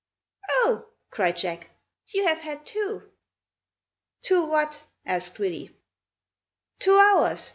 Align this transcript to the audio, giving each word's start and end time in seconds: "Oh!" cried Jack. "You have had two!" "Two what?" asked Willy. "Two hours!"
"Oh!" 0.49 0.87
cried 1.11 1.37
Jack. 1.37 1.69
"You 2.07 2.25
have 2.25 2.39
had 2.39 2.65
two!" 2.65 3.03
"Two 4.23 4.45
what?" 4.47 4.81
asked 5.05 5.37
Willy. 5.37 5.75
"Two 6.79 6.97
hours!" 6.97 7.49